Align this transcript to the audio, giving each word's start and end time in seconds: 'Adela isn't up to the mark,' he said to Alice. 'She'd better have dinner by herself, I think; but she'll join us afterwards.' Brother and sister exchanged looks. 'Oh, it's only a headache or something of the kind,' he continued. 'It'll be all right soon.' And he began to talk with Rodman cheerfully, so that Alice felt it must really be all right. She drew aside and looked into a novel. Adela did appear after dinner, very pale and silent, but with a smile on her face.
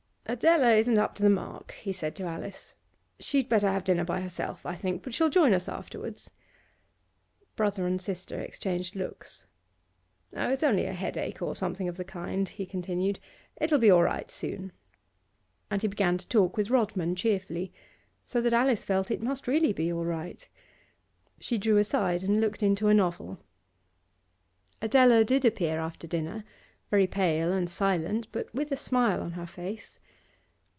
'Adela 0.27 0.69
isn't 0.71 0.97
up 0.97 1.13
to 1.13 1.21
the 1.21 1.29
mark,' 1.29 1.73
he 1.73 1.91
said 1.91 2.15
to 2.15 2.23
Alice. 2.23 2.73
'She'd 3.19 3.49
better 3.49 3.67
have 3.69 3.83
dinner 3.83 4.05
by 4.05 4.21
herself, 4.21 4.65
I 4.65 4.75
think; 4.75 5.03
but 5.03 5.13
she'll 5.13 5.29
join 5.29 5.53
us 5.53 5.67
afterwards.' 5.67 6.31
Brother 7.57 7.85
and 7.85 8.01
sister 8.01 8.39
exchanged 8.39 8.95
looks. 8.95 9.45
'Oh, 10.33 10.47
it's 10.47 10.63
only 10.63 10.85
a 10.85 10.93
headache 10.93 11.41
or 11.41 11.53
something 11.53 11.89
of 11.89 11.97
the 11.97 12.05
kind,' 12.05 12.47
he 12.47 12.65
continued. 12.65 13.19
'It'll 13.59 13.77
be 13.79 13.91
all 13.91 14.03
right 14.03 14.31
soon.' 14.31 14.71
And 15.69 15.81
he 15.81 15.89
began 15.89 16.17
to 16.17 16.27
talk 16.29 16.55
with 16.55 16.69
Rodman 16.69 17.13
cheerfully, 17.17 17.73
so 18.23 18.39
that 18.39 18.53
Alice 18.53 18.85
felt 18.85 19.11
it 19.11 19.21
must 19.21 19.47
really 19.49 19.73
be 19.73 19.91
all 19.91 20.05
right. 20.05 20.47
She 21.41 21.57
drew 21.57 21.75
aside 21.75 22.23
and 22.23 22.39
looked 22.39 22.63
into 22.63 22.87
a 22.87 22.93
novel. 22.93 23.37
Adela 24.81 25.25
did 25.25 25.43
appear 25.43 25.79
after 25.81 26.07
dinner, 26.07 26.45
very 26.89 27.07
pale 27.07 27.51
and 27.51 27.69
silent, 27.69 28.27
but 28.31 28.53
with 28.55 28.71
a 28.71 28.77
smile 28.77 29.21
on 29.21 29.33
her 29.33 29.47
face. 29.47 29.99